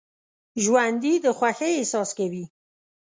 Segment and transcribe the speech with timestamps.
[0.63, 2.45] ژوندي د خوښۍ احساس کوي